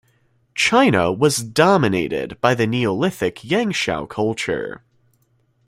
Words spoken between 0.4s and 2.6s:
China was dominated by